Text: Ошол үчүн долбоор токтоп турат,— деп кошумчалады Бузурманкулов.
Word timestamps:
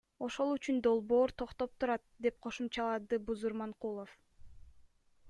Ошол 0.27 0.51
үчүн 0.53 0.79
долбоор 0.87 1.33
токтоп 1.41 1.75
турат,— 1.83 2.03
деп 2.27 2.39
кошумчалады 2.47 3.21
Бузурманкулов. 3.29 4.17